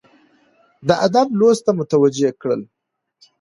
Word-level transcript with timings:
د 0.87 0.89
ادب 1.05 1.27
لوست 1.39 1.61
ته 1.65 1.71
متوجه 1.79 2.29
کړل، 2.41 2.61